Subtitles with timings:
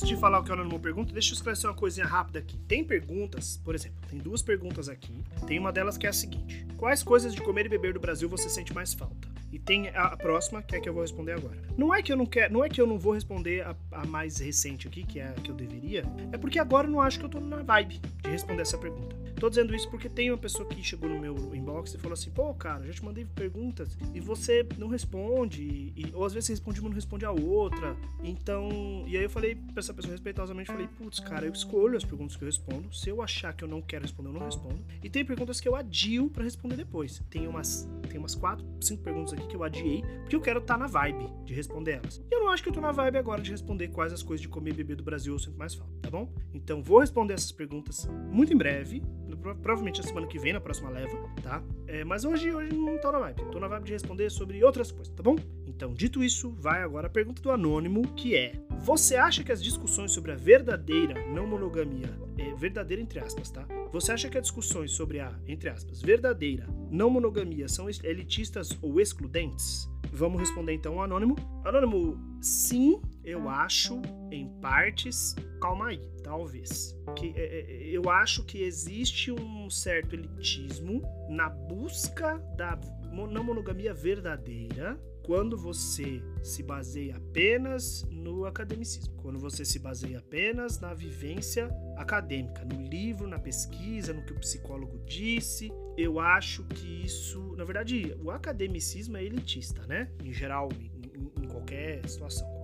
[0.00, 2.56] antes de falar o que o anônimo pergunta, deixa eu esclarecer uma coisinha rápida aqui.
[2.66, 5.22] Tem perguntas, por exemplo, tem duas perguntas aqui.
[5.46, 8.28] Tem uma delas que é a seguinte: Quais coisas de comer e beber do Brasil
[8.28, 9.28] você sente mais falta?
[9.52, 11.56] E tem a próxima, que é a que eu vou responder agora.
[11.76, 14.06] Não é que eu não quero, não é que eu não vou responder a, a,
[14.06, 17.18] mais recente aqui, que é a que eu deveria, é porque agora eu não acho
[17.18, 19.16] que eu tô na vibe de responder essa pergunta.
[19.40, 22.30] Tô dizendo isso porque tem uma pessoa que chegou no meu inbox e falou assim:
[22.30, 25.62] pô, cara, já te mandei perguntas e você não responde,
[25.96, 27.96] e, ou às vezes você responde uma não responde a outra.
[28.22, 28.68] Então,
[29.06, 32.36] e aí eu falei pra essa pessoa respeitosamente: falei, putz, cara, eu escolho as perguntas
[32.36, 32.94] que eu respondo.
[32.94, 34.84] Se eu achar que eu não quero responder, eu não respondo.
[35.02, 37.22] E tem perguntas que eu adio para responder depois.
[37.30, 40.74] Tem umas, tem umas quatro, cinco perguntas aqui que eu adiei, porque eu quero estar
[40.74, 42.22] tá na vibe de responder elas.
[42.30, 44.42] E eu não acho que eu tô na vibe agora de responder quais as coisas
[44.42, 46.30] de comer e beber do Brasil eu sinto mais falta, tá bom?
[46.52, 49.02] Então, vou responder essas perguntas muito em breve
[49.36, 51.62] provavelmente a semana que vem, na próxima leva, tá?
[51.86, 53.42] É, mas hoje, hoje não tô na vibe.
[53.50, 55.36] Tô na vibe de responder sobre outras coisas, tá bom?
[55.66, 59.62] Então, dito isso, vai agora a pergunta do anônimo, que é: Você acha que as
[59.62, 63.66] discussões sobre a verdadeira não monogamia, é verdadeira entre aspas, tá?
[63.92, 69.00] Você acha que as discussões sobre a, entre aspas, verdadeira não monogamia são elitistas ou
[69.00, 69.88] excludentes?
[70.12, 71.36] Vamos responder então o anônimo.
[71.64, 75.34] Anônimo, sim, eu acho, em partes.
[75.60, 76.96] Calma aí, talvez.
[77.16, 82.78] Que, é, é, eu acho que existe um certo elitismo na busca da
[83.12, 90.80] não monogamia verdadeira quando você se baseia apenas no academicismo, quando você se baseia apenas
[90.80, 95.70] na vivência acadêmica, no livro, na pesquisa, no que o psicólogo disse.
[95.96, 100.10] Eu acho que isso, na verdade, o academicismo é elitista, né?
[100.24, 102.59] Em geral, em, em qualquer situação.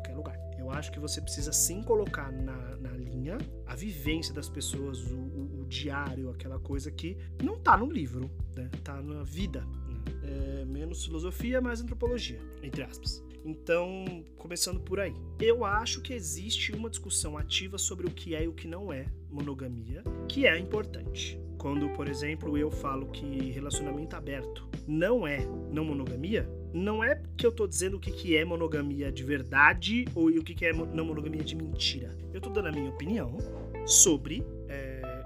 [0.66, 5.16] Eu acho que você precisa sim colocar na, na linha a vivência das pessoas, o,
[5.16, 8.68] o, o diário, aquela coisa que não tá no livro, né?
[8.82, 9.64] Tá na vida,
[10.24, 13.22] é, menos filosofia, mais antropologia, entre aspas.
[13.44, 15.14] Então, começando por aí.
[15.38, 18.92] Eu acho que existe uma discussão ativa sobre o que é e o que não
[18.92, 21.40] é monogamia, que é importante.
[21.56, 27.46] Quando, por exemplo, eu falo que relacionamento aberto não é não monogamia, não é que
[27.46, 30.72] eu tô dizendo o que, que é monogamia de verdade ou o que, que é
[30.72, 32.14] não monogamia de mentira.
[32.34, 33.38] Eu tô dando a minha opinião
[33.86, 35.24] sobre, é,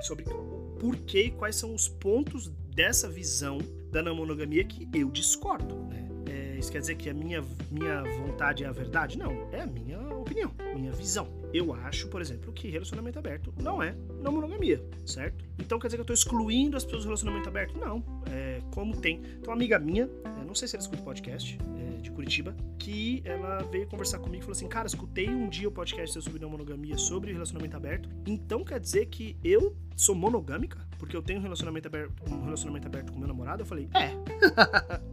[0.00, 3.58] sobre o porquê e quais são os pontos dessa visão
[3.90, 5.76] da não monogamia que eu discordo.
[5.84, 6.08] Né?
[6.30, 9.18] É, isso quer dizer que a minha, minha vontade é a verdade?
[9.18, 11.28] Não, é a minha opinião, minha visão.
[11.56, 15.42] Eu acho, por exemplo, que relacionamento aberto não é não monogamia, certo?
[15.58, 17.78] Então quer dizer que eu estou excluindo as pessoas do relacionamento aberto?
[17.78, 18.04] Não.
[18.30, 19.22] É, como tem.
[19.38, 20.06] Então, uma amiga minha,
[20.46, 24.40] não sei se ela escuta podcast, é, de Curitiba, que ela veio conversar comigo e
[24.42, 28.10] falou assim: Cara, escutei um dia o podcast sobre não monogamia, sobre relacionamento aberto.
[28.26, 30.86] Então quer dizer que eu sou monogâmica?
[30.98, 33.62] Porque eu tenho um relacionamento aberto, um relacionamento aberto com meu namorado?
[33.62, 34.12] Eu falei: É.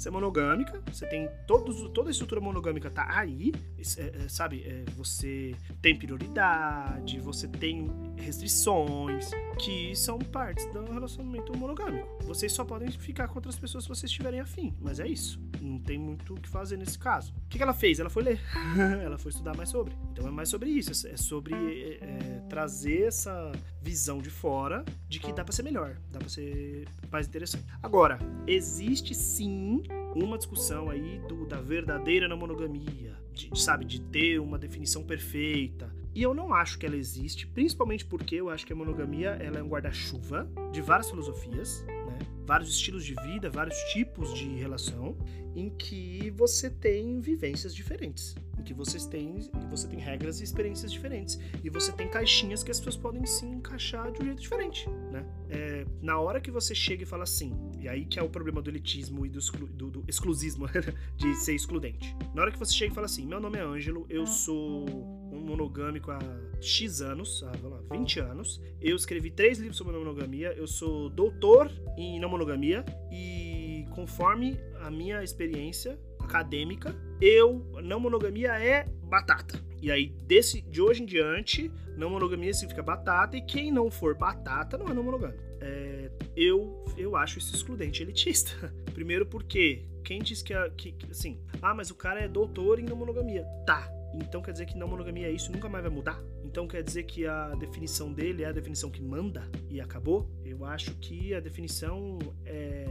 [0.00, 3.52] Você é monogâmica, você tem todos, toda a estrutura monogâmica tá aí,
[3.98, 4.62] é, é, sabe?
[4.66, 7.86] É, você tem prioridade, você tem
[8.20, 12.08] restrições que são partes do relacionamento monogâmico.
[12.24, 15.40] Vocês só podem ficar com outras pessoas se vocês estiverem afim, mas é isso.
[15.60, 17.34] Não tem muito o que fazer nesse caso.
[17.46, 18.00] O que, ela fez?
[18.00, 18.40] Ela foi ler.
[19.02, 19.94] ela foi estudar mais sobre.
[20.12, 21.06] Então é mais sobre isso.
[21.06, 25.96] É sobre é, é, trazer essa visão de fora de que dá para ser melhor,
[26.10, 27.64] dá para ser mais interessante.
[27.82, 29.82] Agora, existe sim
[30.14, 35.94] uma discussão aí do, da verdadeira não monogamia, de, sabe, de ter uma definição perfeita.
[36.14, 39.58] E eu não acho que ela existe, principalmente porque eu acho que a monogamia ela
[39.58, 42.18] é um guarda-chuva de várias filosofias, né?
[42.44, 45.16] vários estilos de vida, vários tipos de relação,
[45.54, 51.38] em que você tem vivências diferentes que vocês têm, você tem regras e experiências diferentes.
[51.62, 55.24] E você tem caixinhas que as pessoas podem se encaixar de um jeito diferente, né?
[55.48, 58.60] É, na hora que você chega e fala assim, e aí que é o problema
[58.62, 60.66] do elitismo e do, exclu, do, do exclusismo,
[61.16, 62.16] de ser excludente.
[62.34, 64.86] Na hora que você chega e fala assim, meu nome é Ângelo, eu sou
[65.32, 66.18] um monogâmico há
[66.60, 68.60] X anos, há, lá, 20 anos.
[68.80, 74.90] Eu escrevi três livros sobre monogamia, eu sou doutor em não monogamia e conforme a
[74.90, 79.60] minha experiência acadêmica, eu, não monogamia é batata.
[79.82, 84.14] E aí, desse, de hoje em diante, não monogamia significa batata, e quem não for
[84.14, 85.42] batata não é não monogâmico.
[85.60, 88.72] É, eu, eu acho isso excludente elitista.
[88.92, 92.96] Primeiro porque quem diz que, que, assim, ah, mas o cara é doutor em não
[92.96, 93.44] monogamia.
[93.66, 96.20] Tá, então quer dizer que não monogamia é isso nunca mais vai mudar?
[96.44, 100.28] Então quer dizer que a definição dele é a definição que manda e acabou?
[100.44, 102.86] Eu acho que a definição é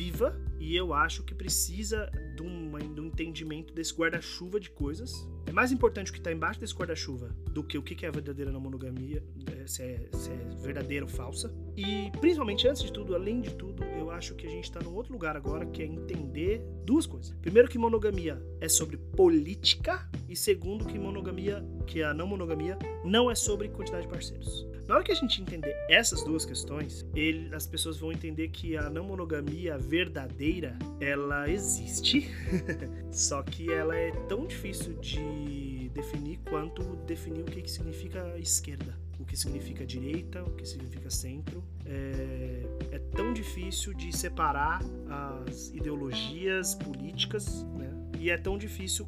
[0.00, 2.40] viva e eu acho que precisa de
[2.94, 5.28] de um entendimento desse guarda-chuva de coisas.
[5.46, 8.12] É mais importante o que está embaixo desse guarda-chuva do que o que é a
[8.12, 11.52] verdadeira não monogamia, é, se é, se é verdadeira ou falsa.
[11.76, 14.94] E principalmente, antes de tudo, além de tudo, eu acho que a gente está num
[14.94, 17.34] outro lugar agora que é entender duas coisas.
[17.40, 23.30] Primeiro, que monogamia é sobre política, e segundo, que monogamia, que a não monogamia, não
[23.30, 24.69] é sobre quantidade de parceiros.
[24.90, 28.76] Na hora que a gente entender essas duas questões, ele, as pessoas vão entender que
[28.76, 32.28] a não monogamia verdadeira, ela existe,
[33.12, 38.98] só que ela é tão difícil de definir quanto definir o que, que significa esquerda,
[39.20, 41.62] o que significa direita, o que significa centro.
[41.86, 47.94] É, é tão difícil de separar as ideologias políticas, né?
[48.18, 49.06] E é tão difícil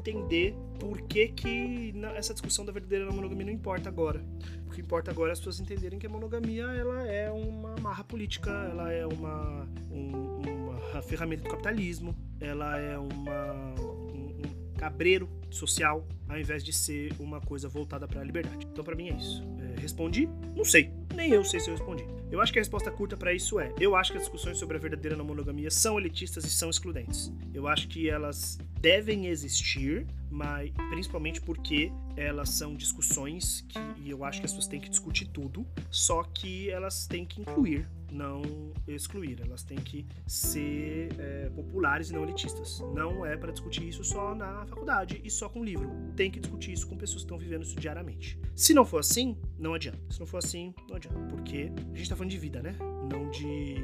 [0.00, 4.24] entender por que, que essa discussão da verdadeira monogamia não importa agora.
[4.66, 8.02] O que importa agora é as pessoas entenderem que a monogamia ela é uma marra
[8.02, 15.28] política, ela é uma, um, uma ferramenta do capitalismo, ela é uma, um, um cabreiro
[15.50, 18.66] social, ao invés de ser uma coisa voltada para a liberdade.
[18.70, 19.42] Então, para mim é isso.
[19.58, 20.28] É, respondi?
[20.56, 20.90] Não sei.
[21.14, 22.04] Nem eu sei se eu respondi.
[22.30, 24.76] Eu acho que a resposta curta para isso é: eu acho que as discussões sobre
[24.76, 27.32] a verdadeira não monogamia são elitistas e são excludentes.
[27.52, 34.24] Eu acho que elas devem existir, mas principalmente porque elas são discussões que e eu
[34.24, 38.42] acho que as pessoas têm que discutir tudo, só que elas têm que incluir, não
[38.86, 39.40] excluir.
[39.40, 42.80] Elas têm que ser é, populares e não elitistas.
[42.94, 45.90] Não é para discutir isso só na faculdade e só com livro.
[46.16, 48.38] Tem que discutir isso com pessoas que estão vivendo isso diariamente.
[48.54, 49.98] Se não for assim, não adianta.
[50.10, 52.76] Se não for assim, não adianta, porque a gente está falando de vida, né?
[53.10, 53.76] Não de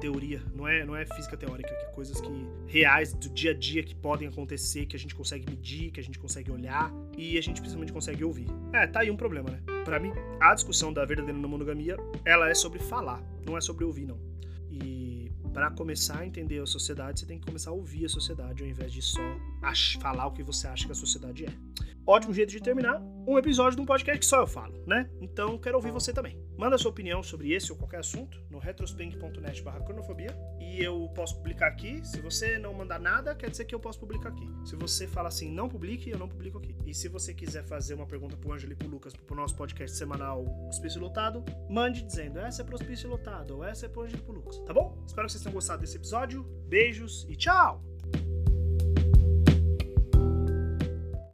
[0.00, 2.30] teoria, não é, não é física teórica, que é coisas que
[2.66, 6.02] reais do dia a dia que podem acontecer, que a gente consegue medir, que a
[6.02, 8.46] gente consegue olhar e a gente principalmente consegue ouvir.
[8.72, 9.60] É, tá aí um problema, né?
[9.84, 14.06] Para mim, a discussão da verdadeira monogamia, ela é sobre falar, não é sobre ouvir,
[14.06, 14.18] não.
[14.70, 18.62] E para começar a entender a sociedade, você tem que começar a ouvir a sociedade
[18.62, 19.20] ao invés de só
[20.00, 21.52] falar o que você acha que a sociedade é
[22.06, 25.08] ótimo jeito de terminar um episódio de um podcast que só eu falo, né?
[25.20, 26.38] Então quero ouvir você também.
[26.56, 31.36] Manda sua opinião sobre esse ou qualquer assunto no retrosping.net barra cronofobia e eu posso
[31.36, 32.04] publicar aqui.
[32.06, 34.48] Se você não mandar nada, quer dizer que eu posso publicar aqui.
[34.64, 36.76] Se você fala assim, não publique, eu não publico aqui.
[36.84, 39.96] E se você quiser fazer uma pergunta pro Ângelo e pro Lucas pro nosso podcast
[39.96, 44.20] semanal Hospício Lotado, mande dizendo essa é pro Hospício Lotado ou essa é pro Ângelo
[44.20, 45.02] e pro Lucas, tá bom?
[45.06, 46.42] Espero que vocês tenham gostado desse episódio.
[46.68, 47.89] Beijos e tchau!